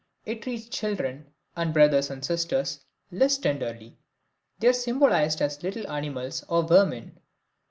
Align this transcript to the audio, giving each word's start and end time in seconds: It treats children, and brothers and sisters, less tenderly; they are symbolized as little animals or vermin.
It 0.25 0.41
treats 0.41 0.67
children, 0.67 1.27
and 1.55 1.75
brothers 1.75 2.09
and 2.09 2.25
sisters, 2.25 2.79
less 3.11 3.37
tenderly; 3.37 3.99
they 4.57 4.69
are 4.69 4.73
symbolized 4.73 5.43
as 5.43 5.61
little 5.61 5.87
animals 5.91 6.43
or 6.49 6.63
vermin. 6.63 7.19